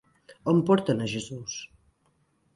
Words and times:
On 0.53 0.63
porten 0.69 1.03
a 1.05 1.11
Jesús? 1.13 1.61